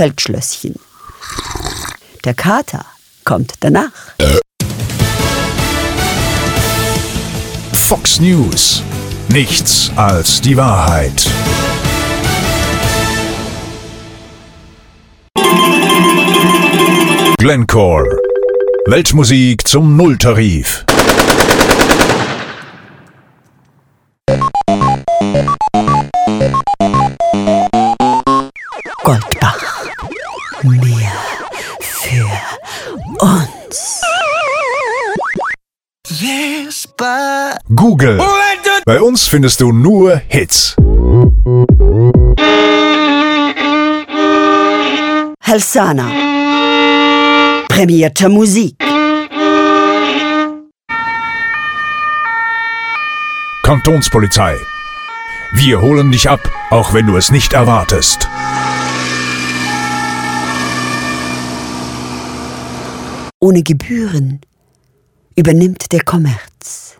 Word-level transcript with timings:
Feldschlösschen. 0.00 0.76
Der 2.24 2.32
Kater 2.32 2.86
kommt 3.22 3.52
danach. 3.60 3.90
Fox 7.74 8.18
News. 8.18 8.82
Nichts 9.28 9.90
als 9.96 10.40
die 10.40 10.56
Wahrheit. 10.56 11.30
Glencore. 17.36 18.18
Weltmusik 18.86 19.68
zum 19.68 19.98
Nulltarif. 19.98 20.86
Mehr 30.62 31.12
für 31.80 32.28
uns. 33.18 34.00
Google. 37.74 38.20
Bei 38.84 39.00
uns 39.00 39.26
findest 39.26 39.62
du 39.62 39.72
nur 39.72 40.20
Hits. 40.28 40.76
Helsana. 45.42 46.10
Prämierte 47.68 48.28
Musik. 48.28 48.76
Kantonspolizei. 53.62 54.56
Wir 55.52 55.80
holen 55.80 56.12
dich 56.12 56.28
ab, 56.28 56.40
auch 56.70 56.92
wenn 56.92 57.06
du 57.06 57.16
es 57.16 57.30
nicht 57.30 57.54
erwartest. 57.54 58.28
Ohne 63.42 63.62
Gebühren 63.62 64.40
übernimmt 65.34 65.92
der 65.92 66.04
Kommerz. 66.04 66.99